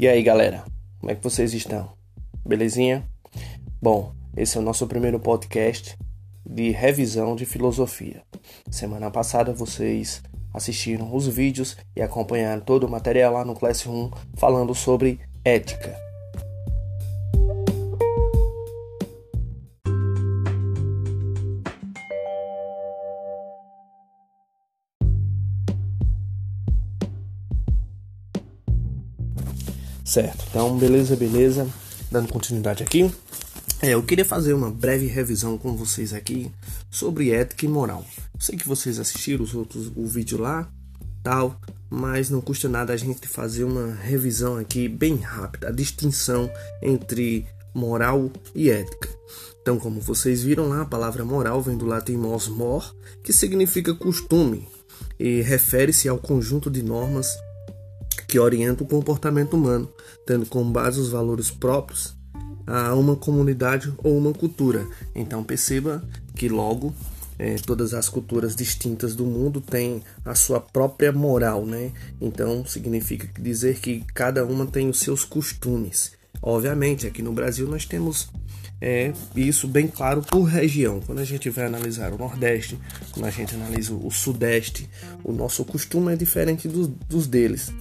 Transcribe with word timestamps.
E 0.00 0.08
aí, 0.08 0.22
galera? 0.22 0.64
Como 0.98 1.12
é 1.12 1.14
que 1.14 1.22
vocês 1.22 1.52
estão? 1.52 1.92
Belezinha? 2.42 3.06
Bom, 3.82 4.14
esse 4.34 4.56
é 4.56 4.60
o 4.60 4.64
nosso 4.64 4.86
primeiro 4.86 5.20
podcast 5.20 5.94
de 6.42 6.70
revisão 6.70 7.36
de 7.36 7.44
filosofia. 7.44 8.22
Semana 8.70 9.10
passada 9.10 9.52
vocês 9.52 10.22
assistiram 10.54 11.14
os 11.14 11.28
vídeos 11.28 11.76
e 11.94 12.00
acompanharam 12.00 12.62
todo 12.62 12.84
o 12.84 12.90
material 12.90 13.34
lá 13.34 13.44
no 13.44 13.54
Classroom 13.54 14.10
falando 14.38 14.74
sobre 14.74 15.20
ética. 15.44 16.09
Certo, 30.10 30.44
então 30.50 30.76
beleza, 30.76 31.14
beleza. 31.14 31.68
Dando 32.10 32.32
continuidade 32.32 32.82
aqui. 32.82 33.08
É, 33.80 33.90
eu 33.90 34.02
queria 34.02 34.24
fazer 34.24 34.52
uma 34.54 34.68
breve 34.68 35.06
revisão 35.06 35.56
com 35.56 35.76
vocês 35.76 36.12
aqui 36.12 36.50
sobre 36.90 37.30
ética 37.30 37.64
e 37.64 37.68
moral. 37.68 38.04
Sei 38.36 38.58
que 38.58 38.66
vocês 38.66 38.98
assistiram 38.98 39.44
os 39.44 39.54
outros 39.54 39.86
o 39.94 40.04
vídeo 40.04 40.36
lá, 40.40 40.68
tal, 41.22 41.60
mas 41.88 42.28
não 42.28 42.40
custa 42.40 42.68
nada 42.68 42.92
a 42.92 42.96
gente 42.96 43.28
fazer 43.28 43.62
uma 43.62 43.94
revisão 43.94 44.56
aqui 44.56 44.88
bem 44.88 45.14
rápida, 45.14 45.68
a 45.68 45.72
distinção 45.72 46.50
entre 46.82 47.46
moral 47.72 48.32
e 48.52 48.68
ética. 48.68 49.08
Então, 49.62 49.78
como 49.78 50.00
vocês 50.00 50.42
viram 50.42 50.68
lá, 50.68 50.82
a 50.82 50.86
palavra 50.86 51.24
moral 51.24 51.62
vem 51.62 51.76
do 51.76 51.86
latim 51.86 52.16
mos 52.16 52.48
mor, 52.48 52.96
que 53.22 53.32
significa 53.32 53.94
costume 53.94 54.66
e 55.20 55.40
refere-se 55.40 56.08
ao 56.08 56.18
conjunto 56.18 56.68
de 56.68 56.82
normas 56.82 57.28
que 58.30 58.38
orienta 58.38 58.84
o 58.84 58.86
comportamento 58.86 59.54
humano, 59.54 59.92
tendo 60.24 60.46
como 60.46 60.70
base 60.70 61.00
os 61.00 61.08
valores 61.08 61.50
próprios 61.50 62.14
a 62.64 62.94
uma 62.94 63.16
comunidade 63.16 63.92
ou 63.98 64.16
uma 64.16 64.32
cultura. 64.32 64.86
Então 65.16 65.42
perceba 65.42 66.00
que 66.36 66.48
logo 66.48 66.94
é, 67.36 67.56
todas 67.56 67.92
as 67.92 68.08
culturas 68.08 68.54
distintas 68.54 69.16
do 69.16 69.26
mundo 69.26 69.60
têm 69.60 70.00
a 70.24 70.36
sua 70.36 70.60
própria 70.60 71.10
moral, 71.10 71.66
né? 71.66 71.90
Então 72.20 72.64
significa 72.64 73.28
dizer 73.42 73.80
que 73.80 74.04
cada 74.14 74.44
uma 74.44 74.64
tem 74.64 74.88
os 74.88 75.00
seus 75.00 75.24
costumes. 75.24 76.12
Obviamente, 76.40 77.08
aqui 77.08 77.22
no 77.22 77.32
Brasil 77.32 77.66
nós 77.66 77.84
temos 77.84 78.28
é, 78.80 79.12
isso 79.34 79.66
bem 79.66 79.88
claro 79.88 80.22
por 80.22 80.44
região. 80.44 81.00
Quando 81.04 81.18
a 81.18 81.24
gente 81.24 81.50
vai 81.50 81.66
analisar 81.66 82.12
o 82.12 82.18
Nordeste, 82.18 82.78
quando 83.10 83.26
a 83.26 83.30
gente 83.30 83.56
analisa 83.56 83.92
o 83.92 84.10
Sudeste, 84.10 84.88
o 85.24 85.32
nosso 85.32 85.64
costume 85.64 86.12
é 86.12 86.16
diferente 86.16 86.68
dos, 86.68 86.86
dos 86.86 87.26
deles. 87.26 87.72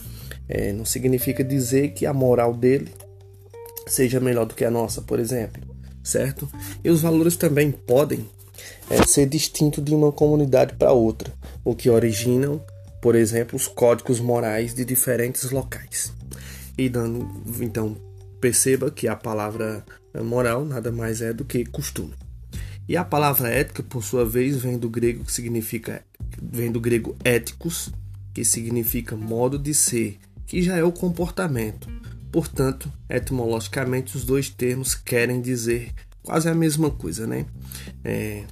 É, 0.49 0.73
não 0.73 0.83
significa 0.83 1.43
dizer 1.43 1.89
que 1.89 2.07
a 2.07 2.13
moral 2.13 2.55
dele 2.55 2.91
seja 3.85 4.19
melhor 4.19 4.45
do 4.45 4.55
que 4.55 4.65
a 4.65 4.71
nossa, 4.71 5.01
por 5.01 5.19
exemplo, 5.19 5.61
certo? 6.03 6.49
E 6.83 6.89
os 6.89 7.01
valores 7.01 7.35
também 7.35 7.71
podem 7.71 8.27
é, 8.89 9.05
ser 9.05 9.27
distintos 9.27 9.83
de 9.83 9.93
uma 9.93 10.11
comunidade 10.11 10.73
para 10.73 10.91
outra, 10.91 11.31
o 11.63 11.75
que 11.75 11.89
originam, 11.89 12.63
por 13.01 13.15
exemplo, 13.15 13.55
os 13.55 13.67
códigos 13.67 14.19
morais 14.19 14.73
de 14.73 14.83
diferentes 14.83 15.51
locais. 15.51 16.11
E 16.77 16.89
dando, 16.89 17.29
então, 17.61 17.95
perceba 18.41 18.89
que 18.89 19.07
a 19.07 19.15
palavra 19.15 19.85
moral 20.23 20.65
nada 20.65 20.91
mais 20.91 21.21
é 21.21 21.31
do 21.31 21.45
que 21.45 21.65
costume. 21.65 22.13
E 22.87 22.97
a 22.97 23.05
palavra 23.05 23.49
ética, 23.49 23.83
por 23.83 24.03
sua 24.03 24.25
vez, 24.25 24.57
vem 24.57 24.77
do 24.77 24.89
grego 24.89 25.23
que 25.23 25.31
significa 25.31 26.03
vem 26.41 26.71
do 26.71 26.79
grego 26.79 27.15
éticos, 27.23 27.91
que 28.33 28.43
significa 28.43 29.15
modo 29.15 29.59
de 29.59 29.73
ser, 29.73 30.17
que 30.49 30.63
já 30.63 30.75
é 30.75 30.83
o 30.83 30.91
comportamento. 30.91 31.87
Portanto, 32.31 32.91
etimologicamente, 33.07 34.17
os 34.17 34.25
dois 34.25 34.49
termos 34.49 34.95
querem 34.95 35.39
dizer 35.39 35.93
quase 36.23 36.49
a 36.49 36.55
mesma 36.55 36.89
coisa, 36.89 37.27
né? 37.27 37.45
É, 38.03 38.45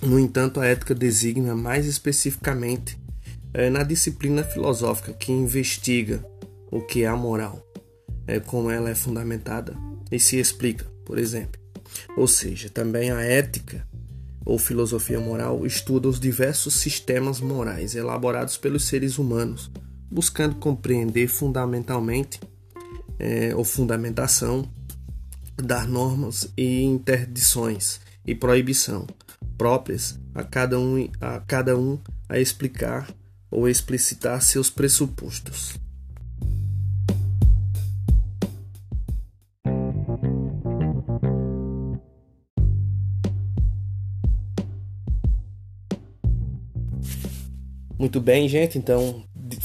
no 0.00 0.18
entanto, 0.18 0.60
a 0.60 0.66
ética 0.66 0.94
designa 0.94 1.54
mais 1.54 1.84
especificamente 1.84 2.98
é, 3.52 3.68
na 3.68 3.82
disciplina 3.82 4.42
filosófica 4.42 5.12
que 5.12 5.30
investiga 5.30 6.24
o 6.70 6.80
que 6.80 7.04
é 7.04 7.06
a 7.06 7.14
moral, 7.14 7.62
é, 8.26 8.40
como 8.40 8.70
ela 8.70 8.88
é 8.88 8.94
fundamentada 8.94 9.76
e 10.10 10.18
se 10.18 10.38
explica, 10.38 10.86
por 11.04 11.18
exemplo. 11.18 11.60
Ou 12.16 12.26
seja, 12.26 12.70
também 12.70 13.10
a 13.10 13.20
ética 13.20 13.86
ou 14.42 14.58
filosofia 14.58 15.20
moral 15.20 15.66
estuda 15.66 16.08
os 16.08 16.18
diversos 16.18 16.74
sistemas 16.74 17.40
morais 17.40 17.94
elaborados 17.94 18.56
pelos 18.56 18.86
seres 18.86 19.18
humanos 19.18 19.70
buscando 20.14 20.54
compreender 20.54 21.26
fundamentalmente 21.26 22.38
é, 23.18 23.52
ou 23.56 23.64
fundamentação 23.64 24.64
das 25.56 25.88
normas 25.88 26.48
e 26.56 26.84
interdições 26.84 28.00
e 28.24 28.32
proibição 28.32 29.08
próprias 29.58 30.16
a 30.32 30.44
cada 30.44 30.78
um 30.78 31.08
a 31.20 31.40
cada 31.40 31.76
um 31.76 31.98
a 32.28 32.38
explicar 32.38 33.12
ou 33.50 33.68
explicitar 33.68 34.40
seus 34.40 34.70
pressupostos. 34.70 35.74
Muito 47.98 48.20
bem, 48.20 48.48
gente. 48.48 48.76
Então, 48.76 49.24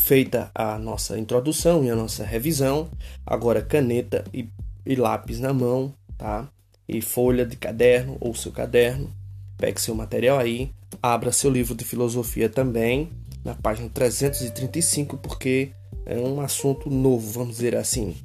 feita 0.10 0.50
a 0.56 0.76
nossa 0.80 1.20
introdução 1.20 1.86
e 1.86 1.90
a 1.92 1.96
nossa 1.96 2.24
revisão, 2.24 2.90
agora 3.24 3.62
caneta 3.62 4.24
e, 4.34 4.50
e 4.84 4.96
lápis 4.96 5.40
na 5.40 5.54
mão, 5.54 5.94
tá? 6.18 6.50
E 6.88 7.00
folha 7.00 7.46
de 7.46 7.56
caderno 7.56 8.18
ou 8.20 8.34
seu 8.34 8.52
caderno. 8.52 9.14
Pegue 9.56 9.80
seu 9.80 9.94
material 9.94 10.40
aí, 10.40 10.72
abra 11.00 11.32
seu 11.32 11.52
livro 11.52 11.76
de 11.76 11.86
filosofia 11.86 12.50
também, 12.50 13.12
na 13.46 13.54
página 13.54 13.88
335, 13.88 15.16
porque 15.18 15.70
é 16.08 16.18
um 16.18 16.42
assunto 16.42 16.90
novo, 16.90 17.32
vamos 17.32 17.58
dizer 17.58 17.76
assim, 17.76 18.16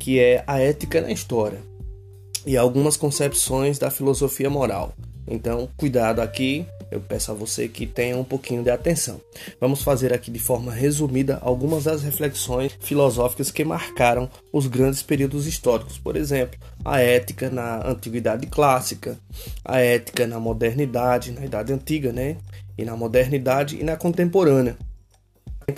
que 0.00 0.18
é 0.18 0.42
a 0.48 0.58
ética 0.58 1.00
na 1.00 1.12
história 1.12 1.60
e 2.44 2.56
algumas 2.56 2.96
concepções 2.96 3.78
da 3.78 3.88
filosofia 3.88 4.50
moral. 4.50 4.94
Então, 5.28 5.68
cuidado 5.76 6.20
aqui, 6.20 6.66
eu 6.90 7.00
peço 7.00 7.30
a 7.30 7.34
você 7.34 7.68
que 7.68 7.86
tenha 7.86 8.16
um 8.16 8.24
pouquinho 8.24 8.62
de 8.62 8.70
atenção. 8.70 9.20
Vamos 9.60 9.82
fazer 9.82 10.12
aqui 10.12 10.30
de 10.30 10.38
forma 10.38 10.72
resumida 10.72 11.38
algumas 11.40 11.84
das 11.84 12.02
reflexões 12.02 12.76
filosóficas 12.80 13.50
que 13.50 13.64
marcaram 13.64 14.28
os 14.52 14.66
grandes 14.66 15.02
períodos 15.02 15.46
históricos, 15.46 15.98
por 15.98 16.16
exemplo, 16.16 16.58
a 16.84 17.00
ética 17.00 17.48
na 17.50 17.86
antiguidade 17.86 18.46
clássica, 18.46 19.18
a 19.64 19.78
ética 19.78 20.26
na 20.26 20.40
modernidade, 20.40 21.32
na 21.32 21.44
idade 21.44 21.72
antiga, 21.72 22.12
né? 22.12 22.36
E 22.76 22.84
na 22.84 22.96
modernidade 22.96 23.76
e 23.78 23.84
na 23.84 23.96
contemporânea 23.96 24.76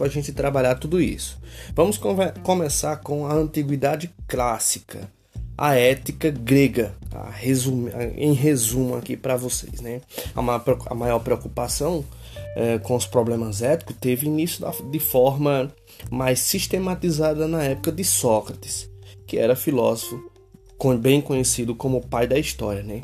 a 0.00 0.08
gente 0.08 0.32
trabalhar 0.32 0.76
tudo 0.76 1.00
isso. 1.00 1.38
Vamos 1.74 2.00
começar 2.42 2.96
com 2.96 3.26
a 3.26 3.34
antiguidade 3.34 4.10
clássica 4.26 5.10
a 5.56 5.74
ética 5.74 6.30
grega, 6.30 6.94
tá? 7.10 7.30
Resume, 7.30 7.90
em 8.16 8.32
resumo 8.32 8.96
aqui 8.96 9.16
para 9.16 9.36
vocês. 9.36 9.80
Né? 9.80 10.00
A 10.34 10.94
maior 10.94 11.18
preocupação 11.20 12.04
é, 12.56 12.78
com 12.78 12.94
os 12.96 13.06
problemas 13.06 13.62
éticos 13.62 13.96
teve 14.00 14.26
início 14.26 14.64
de 14.90 14.98
forma 14.98 15.72
mais 16.10 16.40
sistematizada 16.40 17.46
na 17.46 17.62
época 17.64 17.92
de 17.92 18.04
Sócrates, 18.04 18.90
que 19.26 19.38
era 19.38 19.56
filósofo 19.56 20.30
bem 21.00 21.20
conhecido 21.20 21.76
como 21.76 21.98
o 21.98 22.06
pai 22.06 22.26
da 22.26 22.38
história. 22.38 22.82
Né? 22.82 23.00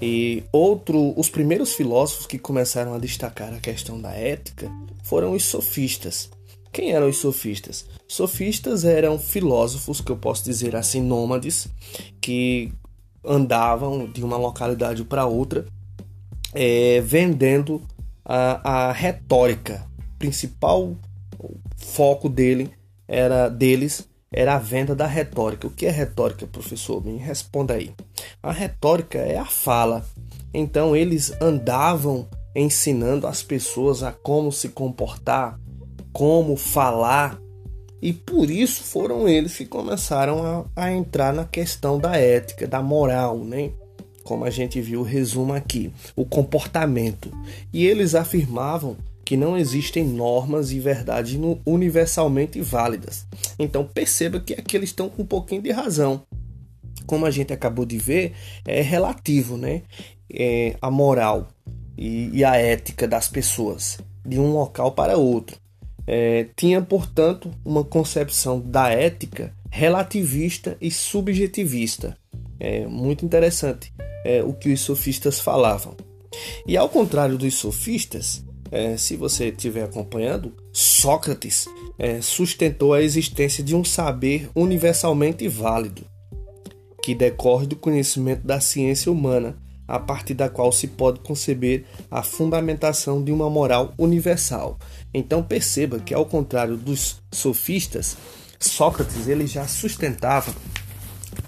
E 0.00 0.42
outro, 0.50 1.12
os 1.18 1.28
primeiros 1.28 1.74
filósofos 1.74 2.26
que 2.26 2.38
começaram 2.38 2.94
a 2.94 2.98
destacar 2.98 3.52
a 3.52 3.60
questão 3.60 4.00
da 4.00 4.12
ética 4.12 4.70
foram 5.02 5.32
os 5.32 5.44
sofistas. 5.44 6.30
Quem 6.72 6.92
eram 6.92 7.08
os 7.08 7.18
sofistas? 7.18 7.86
Sofistas 8.08 8.84
eram 8.84 9.18
filósofos, 9.18 10.00
que 10.00 10.10
eu 10.10 10.16
posso 10.16 10.44
dizer 10.44 10.74
assim, 10.74 11.02
nômades, 11.02 11.68
que 12.20 12.72
andavam 13.24 14.06
de 14.06 14.24
uma 14.24 14.36
localidade 14.36 15.04
para 15.04 15.26
outra, 15.26 15.66
é, 16.54 17.00
vendendo 17.02 17.82
a, 18.24 18.88
a 18.88 18.92
retórica. 18.92 19.86
O 20.14 20.18
principal 20.18 20.96
foco 21.76 22.28
dele 22.28 22.70
era 23.06 23.48
deles 23.48 24.08
era 24.32 24.54
a 24.54 24.58
venda 24.58 24.94
da 24.94 25.06
retórica. 25.06 25.66
O 25.66 25.70
que 25.70 25.84
é 25.84 25.90
retórica, 25.90 26.46
professor? 26.46 27.04
Me 27.04 27.18
responda 27.18 27.74
aí. 27.74 27.92
A 28.42 28.50
retórica 28.50 29.18
é 29.18 29.36
a 29.36 29.44
fala. 29.44 30.04
Então 30.54 30.96
eles 30.96 31.32
andavam 31.40 32.26
ensinando 32.54 33.26
as 33.26 33.42
pessoas 33.42 34.02
a 34.02 34.10
como 34.10 34.50
se 34.50 34.70
comportar, 34.70 35.58
como 36.12 36.56
falar, 36.56 37.40
e 38.00 38.12
por 38.12 38.50
isso 38.50 38.82
foram 38.82 39.28
eles 39.28 39.56
que 39.56 39.64
começaram 39.64 40.44
a, 40.44 40.64
a 40.84 40.92
entrar 40.92 41.32
na 41.32 41.44
questão 41.44 41.98
da 41.98 42.16
ética, 42.16 42.66
da 42.66 42.82
moral, 42.82 43.38
né? 43.38 43.70
Como 44.24 44.44
a 44.44 44.50
gente 44.50 44.80
viu 44.80 45.00
o 45.00 45.04
resumo 45.04 45.52
aqui, 45.52 45.92
o 46.16 46.24
comportamento. 46.24 47.30
E 47.72 47.86
eles 47.86 48.14
afirmavam 48.14 48.96
que 49.24 49.36
não 49.36 49.56
existem 49.56 50.04
normas 50.04 50.72
e 50.72 50.80
verdades 50.80 51.38
universalmente 51.64 52.60
válidas. 52.60 53.24
Então 53.58 53.84
perceba 53.84 54.40
que 54.40 54.52
aqui 54.54 54.76
eles 54.76 54.90
estão 54.90 55.08
com 55.08 55.22
um 55.22 55.26
pouquinho 55.26 55.62
de 55.62 55.70
razão. 55.70 56.22
Como 57.06 57.24
a 57.24 57.30
gente 57.30 57.52
acabou 57.52 57.84
de 57.84 57.98
ver, 57.98 58.32
é 58.66 58.80
relativo, 58.82 59.56
né? 59.56 59.82
É, 60.32 60.76
a 60.80 60.90
moral 60.90 61.48
e, 61.96 62.30
e, 62.32 62.44
a 62.44 62.56
ética 62.56 63.06
das 63.06 63.28
pessoas 63.28 63.98
de 64.26 64.40
um 64.40 64.52
local 64.52 64.92
para 64.92 65.16
outro. 65.16 65.61
É, 66.06 66.46
tinha, 66.56 66.82
portanto, 66.82 67.50
uma 67.64 67.84
concepção 67.84 68.60
da 68.60 68.88
ética 68.90 69.54
relativista 69.70 70.76
e 70.80 70.90
subjetivista. 70.90 72.16
É 72.58 72.86
muito 72.86 73.24
interessante 73.24 73.92
é, 74.24 74.42
o 74.42 74.52
que 74.52 74.72
os 74.72 74.80
sofistas 74.80 75.40
falavam. 75.40 75.96
E 76.66 76.76
ao 76.76 76.88
contrário 76.88 77.36
dos 77.38 77.54
sofistas, 77.54 78.44
é, 78.70 78.96
se 78.96 79.16
você 79.16 79.48
estiver 79.48 79.84
acompanhando, 79.84 80.54
Sócrates 80.72 81.66
é, 81.98 82.20
sustentou 82.20 82.94
a 82.94 83.02
existência 83.02 83.62
de 83.62 83.76
um 83.76 83.84
saber 83.84 84.48
universalmente 84.54 85.46
válido, 85.46 86.06
que 87.02 87.14
decorre 87.14 87.66
do 87.66 87.76
conhecimento 87.76 88.46
da 88.46 88.60
ciência 88.60 89.12
humana, 89.12 89.56
a 89.86 89.98
partir 89.98 90.34
da 90.34 90.48
qual 90.48 90.72
se 90.72 90.86
pode 90.86 91.20
conceber 91.20 91.84
a 92.10 92.22
fundamentação 92.22 93.22
de 93.22 93.32
uma 93.32 93.50
moral 93.50 93.92
universal. 93.98 94.78
Então 95.12 95.42
perceba 95.42 95.98
que, 95.98 96.14
ao 96.14 96.24
contrário 96.24 96.76
dos 96.76 97.20
sofistas, 97.30 98.16
Sócrates 98.58 99.26
ele 99.26 99.46
já 99.46 99.66
sustentava 99.66 100.54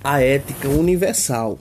a 0.02 0.20
ética 0.20 0.68
universal. 0.68 1.58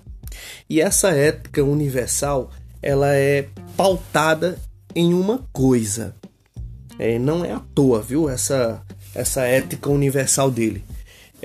E 0.70 0.82
essa 0.82 1.10
ética 1.12 1.64
universal 1.64 2.50
ela 2.82 3.14
é 3.14 3.48
pautada 3.78 4.60
em 4.96 5.14
uma 5.14 5.48
coisa. 5.54 6.16
É, 7.00 7.18
não 7.18 7.46
é 7.46 7.52
à 7.52 7.60
toa, 7.74 8.02
viu? 8.02 8.30
Essa, 8.30 8.82
essa 9.16 9.42
ética 9.44 9.90
universal 9.90 10.52
dele. 10.52 10.84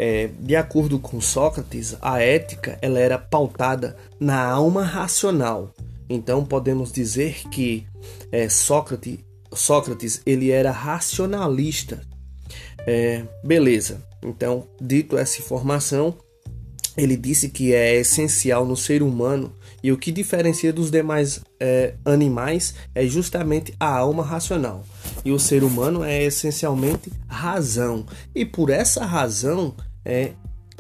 É, 0.01 0.31
de 0.39 0.55
acordo 0.55 1.01
com 1.01 1.21
Sócrates, 1.21 1.97
a 2.01 2.23
ética 2.23 2.79
ela 2.81 3.01
era 3.01 3.19
pautada 3.19 3.97
na 4.21 4.41
alma 4.47 4.85
racional. 4.85 5.75
Então 6.09 6.45
podemos 6.45 6.93
dizer 6.93 7.49
que 7.49 7.85
é, 8.31 8.49
Sócrates, 8.49 9.19
Sócrates 9.53 10.23
ele 10.25 10.53
era 10.53 10.71
racionalista. 10.71 12.01
É, 12.87 13.25
beleza. 13.43 14.01
Então, 14.23 14.69
dito 14.81 15.19
essa 15.19 15.41
informação, 15.41 16.15
ele 16.97 17.17
disse 17.17 17.49
que 17.49 17.75
é 17.75 17.97
essencial 17.97 18.65
no 18.65 18.77
ser 18.77 19.03
humano 19.03 19.53
e 19.83 19.91
o 19.91 19.99
que 19.99 20.13
diferencia 20.13 20.73
dos 20.73 20.93
demais 20.93 21.41
é, 21.59 21.95
animais 22.05 22.75
é 22.95 23.05
justamente 23.05 23.75
a 23.81 23.97
alma 23.97 24.23
racional. 24.23 24.85
E 25.29 25.31
o 25.31 25.39
ser 25.39 25.63
humano 25.63 26.03
é 26.03 26.25
essencialmente 26.25 27.13
razão. 27.27 28.07
E 28.35 28.47
por 28.47 28.71
essa 28.71 29.05
razão 29.05 29.75
é 30.03 30.33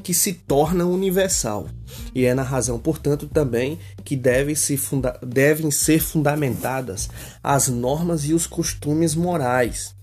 que 0.02 0.14
se 0.14 0.32
torna 0.32 0.86
universal. 0.86 1.68
E 2.14 2.24
é 2.24 2.32
na 2.32 2.42
razão, 2.42 2.78
portanto, 2.78 3.28
também 3.28 3.78
que 4.02 4.16
deve 4.16 4.56
se 4.56 4.80
devem 5.22 5.70
ser 5.70 6.00
fundamentadas 6.00 7.10
as 7.44 7.68
normas 7.68 8.24
e 8.24 8.32
os 8.32 8.46
costumes 8.46 9.14
morais. 9.14 9.94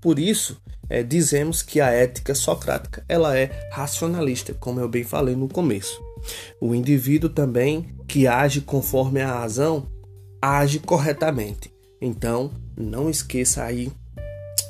Por 0.00 0.18
isso, 0.18 0.56
é, 0.88 1.02
dizemos 1.02 1.60
que 1.60 1.78
a 1.78 1.90
ética 1.90 2.34
socrática 2.34 3.04
ela 3.06 3.36
é 3.36 3.68
racionalista, 3.70 4.54
como 4.54 4.80
eu 4.80 4.88
bem 4.88 5.04
falei 5.04 5.36
no 5.36 5.46
começo. 5.46 6.02
O 6.58 6.74
indivíduo 6.74 7.28
também 7.28 7.94
que 8.08 8.26
age 8.26 8.62
conforme 8.62 9.20
a 9.20 9.30
razão 9.30 9.86
age 10.40 10.78
corretamente. 10.78 11.70
Então, 12.00 12.50
não 12.76 13.10
esqueça 13.10 13.64
aí 13.64 13.92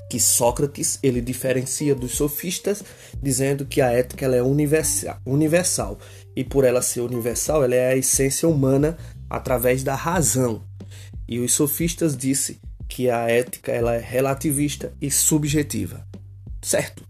que 0.09 0.19
Sócrates 0.19 0.99
ele 1.03 1.21
diferencia 1.21 1.95
dos 1.95 2.13
sofistas, 2.13 2.83
dizendo 3.23 3.65
que 3.65 3.81
a 3.81 3.91
ética 3.91 4.25
ela 4.25 4.35
é 4.35 4.43
universal, 4.43 5.19
universal 5.25 5.99
e 6.35 6.43
por 6.43 6.65
ela 6.65 6.83
ser 6.83 7.01
universal, 7.01 7.63
ela 7.63 7.77
é 7.77 7.93
a 7.93 7.97
essência 7.97 8.49
humana 8.49 8.99
através 9.29 9.85
da 9.85 9.95
razão. 9.95 10.65
E 11.29 11.39
os 11.39 11.53
sofistas 11.53 12.17
disse 12.17 12.61
que 12.89 13.09
a 13.09 13.31
ética 13.31 13.71
ela 13.71 13.95
é 13.95 14.01
relativista 14.01 14.93
e 15.01 15.11
subjetiva 15.13 16.05
certo? 16.63 17.05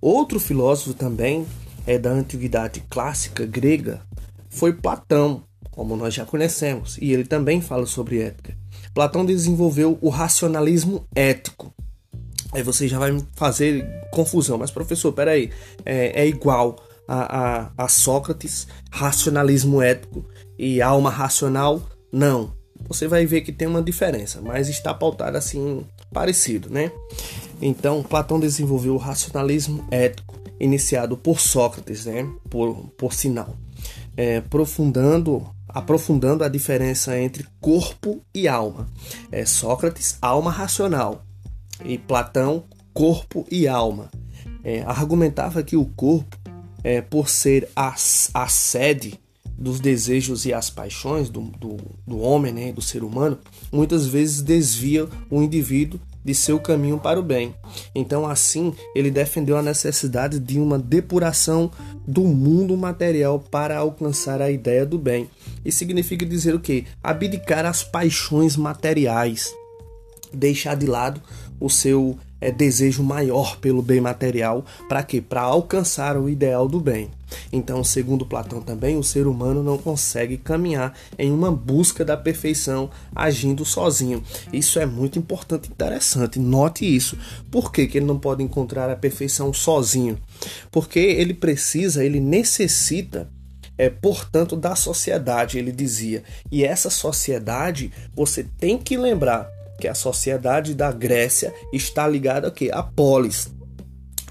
Outro 0.00 0.40
filósofo 0.40 0.94
também 0.94 1.46
é 1.86 1.98
da 1.98 2.10
antiguidade 2.10 2.82
clássica 2.88 3.46
grega 3.46 4.02
foi 4.50 4.72
Platão, 4.72 5.44
como 5.70 5.96
nós 5.96 6.12
já 6.12 6.26
conhecemos, 6.26 6.98
e 7.00 7.12
ele 7.12 7.24
também 7.24 7.60
fala 7.60 7.86
sobre 7.86 8.20
ética. 8.20 8.54
Platão 8.94 9.24
desenvolveu 9.24 9.98
o 10.00 10.08
racionalismo 10.08 11.06
ético. 11.14 11.72
Aí 12.52 12.62
você 12.62 12.86
já 12.86 12.98
vai 12.98 13.16
fazer 13.34 13.88
confusão, 14.10 14.58
mas 14.58 14.70
professor, 14.70 15.12
peraí, 15.12 15.50
é, 15.84 16.22
é 16.22 16.26
igual 16.26 16.76
a, 17.08 17.38
a, 17.38 17.72
a 17.84 17.88
Sócrates, 17.88 18.66
racionalismo 18.90 19.80
ético 19.80 20.24
e 20.58 20.82
alma 20.82 21.08
racional? 21.08 21.82
Não. 22.12 22.52
Você 22.88 23.08
vai 23.08 23.24
ver 23.24 23.40
que 23.40 23.52
tem 23.52 23.68
uma 23.68 23.80
diferença, 23.80 24.40
mas 24.42 24.68
está 24.68 24.92
pautado 24.92 25.36
assim, 25.38 25.86
parecido, 26.12 26.68
né? 26.68 26.92
Então, 27.60 28.02
Platão 28.02 28.38
desenvolveu 28.38 28.94
o 28.94 28.98
racionalismo 28.98 29.86
ético, 29.90 30.38
iniciado 30.58 31.16
por 31.16 31.40
Sócrates, 31.40 32.04
né? 32.06 32.28
por, 32.50 32.74
por 32.98 33.14
sinal, 33.14 33.56
é, 34.16 34.40
aprofundando 35.72 36.44
a 36.44 36.48
diferença 36.48 37.18
entre 37.18 37.46
corpo 37.60 38.20
e 38.34 38.48
alma. 38.48 38.88
É, 39.30 39.44
Sócrates, 39.44 40.18
alma 40.20 40.50
racional, 40.50 41.24
e 41.84 41.98
Platão, 41.98 42.64
corpo 42.92 43.46
e 43.50 43.66
alma. 43.66 44.10
É, 44.64 44.82
argumentava 44.82 45.62
que 45.62 45.76
o 45.76 45.84
corpo, 45.84 46.36
é, 46.84 47.00
por 47.00 47.28
ser 47.28 47.68
a, 47.74 47.94
a 48.34 48.48
sede 48.48 49.18
dos 49.58 49.80
desejos 49.80 50.44
e 50.44 50.52
as 50.52 50.70
paixões 50.70 51.28
do, 51.28 51.40
do, 51.42 51.76
do 52.06 52.20
homem, 52.20 52.52
né, 52.52 52.72
do 52.72 52.82
ser 52.82 53.04
humano, 53.04 53.38
muitas 53.70 54.06
vezes 54.06 54.42
desvia 54.42 55.08
o 55.30 55.42
indivíduo 55.42 56.00
de 56.24 56.34
seu 56.34 56.58
caminho 56.58 56.98
para 56.98 57.18
o 57.18 57.22
bem. 57.22 57.54
Então, 57.94 58.26
assim, 58.26 58.72
ele 58.94 59.10
defendeu 59.10 59.56
a 59.56 59.62
necessidade 59.62 60.38
de 60.38 60.58
uma 60.58 60.78
depuração 60.78 61.70
do 62.06 62.22
mundo 62.22 62.76
material 62.76 63.40
para 63.40 63.78
alcançar 63.78 64.40
a 64.40 64.50
ideia 64.50 64.86
do 64.86 64.98
bem. 64.98 65.28
Isso 65.64 65.78
significa 65.78 66.26
dizer 66.26 66.54
o 66.54 66.60
que? 66.60 66.86
Abdicar 67.02 67.64
as 67.64 67.82
paixões 67.82 68.56
materiais, 68.56 69.54
deixar 70.32 70.74
de 70.76 70.86
lado 70.86 71.20
o 71.60 71.70
seu 71.70 72.18
é, 72.42 72.50
desejo 72.50 73.04
maior 73.04 73.56
pelo 73.58 73.80
bem 73.80 74.00
material. 74.00 74.64
Para 74.88 75.04
quê? 75.04 75.20
Para 75.20 75.42
alcançar 75.42 76.16
o 76.16 76.28
ideal 76.28 76.66
do 76.66 76.80
bem. 76.80 77.08
Então, 77.52 77.82
segundo 77.84 78.26
Platão 78.26 78.60
também, 78.60 78.98
o 78.98 79.02
ser 79.02 79.26
humano 79.26 79.62
não 79.62 79.78
consegue 79.78 80.36
caminhar 80.36 80.92
em 81.16 81.30
uma 81.30 81.52
busca 81.52 82.04
da 82.04 82.16
perfeição 82.16 82.90
agindo 83.14 83.64
sozinho. 83.64 84.22
Isso 84.52 84.78
é 84.78 84.84
muito 84.84 85.18
importante 85.18 85.68
e 85.68 85.72
interessante. 85.72 86.38
Note 86.40 86.84
isso. 86.84 87.16
Por 87.50 87.70
que, 87.70 87.86
que 87.86 87.98
ele 87.98 88.06
não 88.06 88.18
pode 88.18 88.42
encontrar 88.42 88.90
a 88.90 88.96
perfeição 88.96 89.52
sozinho? 89.52 90.18
Porque 90.70 90.98
ele 90.98 91.32
precisa, 91.32 92.04
ele 92.04 92.20
necessita 92.20 93.30
é, 93.76 93.88
portanto, 93.88 94.56
da 94.56 94.74
sociedade, 94.76 95.58
ele 95.58 95.72
dizia. 95.72 96.22
E 96.50 96.64
essa 96.64 96.90
sociedade, 96.90 97.92
você 98.14 98.44
tem 98.58 98.78
que 98.78 98.96
lembrar, 98.96 99.50
que 99.80 99.88
a 99.88 99.94
sociedade 99.94 100.74
da 100.74 100.92
Grécia 100.92 101.52
está 101.72 102.06
ligada 102.06 102.48
a 102.48 102.50
quê? 102.50 102.70
A 102.72 102.82
polis. 102.82 103.52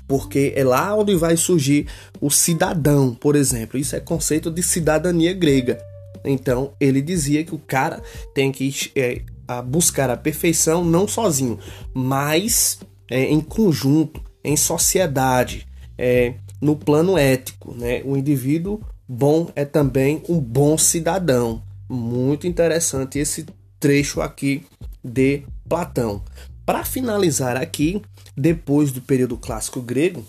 Porque 0.07 0.53
é 0.55 0.63
lá 0.63 0.95
onde 0.95 1.15
vai 1.15 1.35
surgir 1.35 1.87
o 2.21 2.29
cidadão, 2.29 3.13
por 3.13 3.35
exemplo. 3.35 3.77
Isso 3.77 3.95
é 3.95 3.99
conceito 3.99 4.49
de 4.49 4.63
cidadania 4.63 5.33
grega. 5.33 5.77
Então, 6.23 6.73
ele 6.79 7.01
dizia 7.01 7.43
que 7.43 7.53
o 7.53 7.59
cara 7.59 8.01
tem 8.33 8.51
que 8.51 8.73
é, 8.95 9.21
buscar 9.65 10.09
a 10.09 10.17
perfeição 10.17 10.85
não 10.85 11.07
sozinho, 11.07 11.59
mas 11.93 12.79
é, 13.09 13.23
em 13.23 13.41
conjunto, 13.41 14.23
em 14.43 14.55
sociedade, 14.55 15.67
é, 15.97 16.35
no 16.61 16.75
plano 16.75 17.17
ético. 17.17 17.73
Né? 17.73 18.01
O 18.05 18.15
indivíduo 18.15 18.81
bom 19.13 19.49
é 19.57 19.65
também 19.65 20.23
um 20.29 20.39
bom 20.39 20.77
cidadão. 20.77 21.61
Muito 21.89 22.47
interessante 22.47 23.19
esse 23.19 23.45
trecho 23.77 24.21
aqui 24.21 24.63
de 25.03 25.43
Platão. 25.67 26.23
Para 26.65 26.85
finalizar 26.85 27.57
aqui, 27.57 28.01
depois 28.37 28.89
do 28.89 29.01
período 29.01 29.35
clássico 29.35 29.81
grego, 29.81 30.23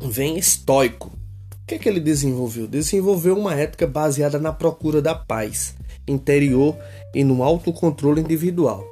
vem 0.00 0.36
estoico. 0.36 1.06
O 1.06 1.66
que, 1.68 1.76
é 1.76 1.78
que 1.78 1.88
ele 1.88 2.00
desenvolveu? 2.00 2.66
Desenvolveu 2.66 3.38
uma 3.38 3.54
ética 3.54 3.86
baseada 3.86 4.40
na 4.40 4.52
procura 4.52 5.00
da 5.00 5.14
paz 5.14 5.76
interior 6.08 6.76
e 7.14 7.22
no 7.22 7.44
autocontrole 7.44 8.20
individual. 8.20 8.84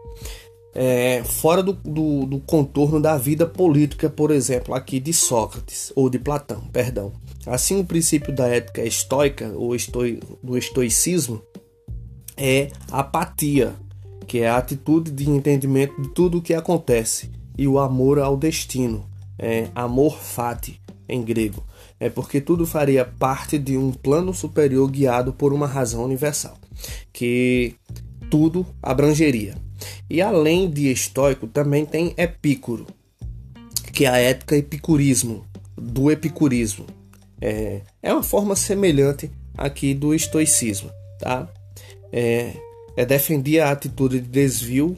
É, 0.74 1.22
fora 1.24 1.62
do, 1.62 1.72
do, 1.72 2.26
do, 2.26 2.40
contorno 2.40 3.00
da 3.00 3.16
vida 3.16 3.46
política, 3.46 4.08
por 4.08 4.30
exemplo, 4.30 4.74
aqui 4.74 5.00
de 5.00 5.12
Sócrates, 5.12 5.92
ou 5.96 6.10
de 6.10 6.18
Platão, 6.18 6.62
perdão. 6.72 7.12
Assim, 7.46 7.80
o 7.80 7.84
princípio 7.84 8.32
da 8.34 8.46
ética 8.46 8.82
estoica, 8.84 9.52
ou 9.56 9.74
estoi, 9.74 10.20
do 10.42 10.56
estoicismo, 10.56 11.42
é 12.36 12.70
apatia, 12.90 13.74
que 14.26 14.40
é 14.40 14.48
a 14.48 14.58
atitude 14.58 15.10
de 15.10 15.28
entendimento 15.28 16.00
de 16.00 16.10
tudo 16.10 16.38
o 16.38 16.42
que 16.42 16.54
acontece, 16.54 17.30
e 17.56 17.66
o 17.66 17.78
amor 17.78 18.18
ao 18.18 18.36
destino, 18.36 19.08
é 19.38 19.68
amor 19.74 20.18
fati 20.18 20.80
em 21.08 21.22
grego, 21.22 21.64
é 21.98 22.10
porque 22.10 22.40
tudo 22.40 22.66
faria 22.66 23.04
parte 23.04 23.58
de 23.58 23.76
um 23.76 23.90
plano 23.90 24.34
superior 24.34 24.88
guiado 24.90 25.32
por 25.32 25.52
uma 25.52 25.66
razão 25.66 26.04
universal, 26.04 26.56
que 27.12 27.74
tudo 28.30 28.66
abrangeria. 28.82 29.54
E 30.08 30.20
além 30.20 30.70
de 30.70 30.90
estoico, 30.90 31.46
também 31.46 31.84
tem 31.84 32.14
epícoro, 32.16 32.86
que 33.92 34.04
é 34.04 34.08
a 34.08 34.18
ética 34.18 34.56
epicurismo, 34.56 35.44
do 35.76 36.10
epicurismo. 36.10 36.86
É, 37.40 37.82
é 38.02 38.12
uma 38.12 38.22
forma 38.22 38.56
semelhante 38.56 39.30
aqui 39.56 39.94
do 39.94 40.14
estoicismo, 40.14 40.90
tá? 41.18 41.48
É, 42.12 42.54
é 42.96 43.06
defender 43.06 43.60
a 43.60 43.70
atitude 43.70 44.20
de 44.20 44.28
desvio 44.28 44.96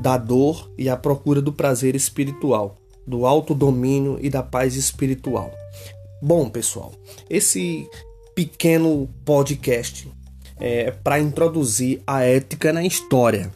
da 0.00 0.16
dor 0.16 0.70
e 0.78 0.88
a 0.88 0.96
procura 0.96 1.42
do 1.42 1.52
prazer 1.52 1.94
espiritual, 1.94 2.76
do 3.06 3.26
autodomínio 3.26 4.18
e 4.20 4.30
da 4.30 4.42
paz 4.42 4.74
espiritual. 4.74 5.52
Bom, 6.22 6.48
pessoal, 6.48 6.92
esse 7.28 7.86
pequeno 8.34 9.08
podcast 9.24 10.08
é 10.58 10.90
para 10.90 11.20
introduzir 11.20 12.02
a 12.06 12.22
ética 12.22 12.72
na 12.72 12.84
história. 12.84 13.52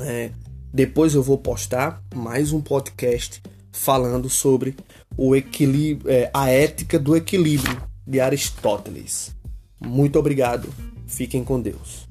É, 0.00 0.30
depois 0.72 1.14
eu 1.14 1.22
vou 1.22 1.38
postar 1.38 2.02
mais 2.14 2.52
um 2.52 2.60
podcast 2.60 3.42
falando 3.72 4.28
sobre 4.28 4.76
o 5.16 5.34
equilíbrio, 5.34 6.10
é, 6.10 6.30
a 6.32 6.48
ética 6.48 6.98
do 6.98 7.16
equilíbrio 7.16 7.80
de 8.06 8.20
Aristóteles. 8.20 9.34
Muito 9.80 10.18
obrigado. 10.18 10.68
Fiquem 11.06 11.44
com 11.44 11.60
Deus. 11.60 12.07